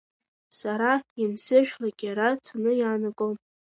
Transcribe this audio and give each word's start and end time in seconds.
Сара 0.57 0.91
иансыршәлак 1.19 1.97
иара 2.07 2.27
цаны 2.43 2.71
иаанагон. 2.77 3.35